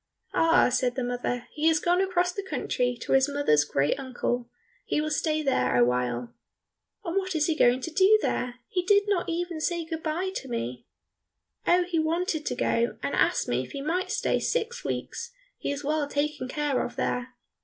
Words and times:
"Ah," 0.33 0.69
said 0.69 0.95
the 0.95 1.03
mother, 1.03 1.47
"he 1.53 1.67
has 1.67 1.79
gone 1.79 2.01
across 2.01 2.31
the 2.31 2.41
country 2.41 2.97
to 2.99 3.11
his 3.11 3.29
mother's 3.29 3.63
great 3.63 3.99
uncle; 3.99 4.49
he 4.83 4.99
will 4.99 5.11
stay 5.11 5.43
there 5.43 5.75
awhile." 5.77 6.33
"And 7.05 7.17
what 7.17 7.35
is 7.35 7.45
he 7.45 7.55
going 7.55 7.81
to 7.81 7.91
do 7.93 8.17
there? 8.19 8.55
He 8.67 8.81
did 8.83 9.03
not 9.07 9.29
even 9.29 9.61
say 9.61 9.85
good 9.85 10.01
bye 10.01 10.31
to 10.37 10.47
me." 10.47 10.87
"Oh, 11.67 11.83
he 11.83 11.99
wanted 11.99 12.47
to 12.47 12.55
go, 12.55 12.97
and 13.03 13.13
asked 13.13 13.47
me 13.47 13.61
if 13.61 13.73
he 13.73 13.81
might 13.83 14.09
stay 14.09 14.39
six 14.39 14.83
weeks, 14.83 15.33
he 15.59 15.71
is 15.71 15.83
well 15.83 16.07
taken 16.07 16.47
care 16.47 16.83
of 16.83 16.95
there." 16.95 17.35